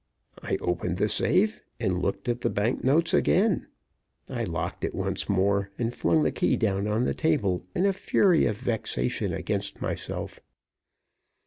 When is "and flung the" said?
5.77-6.31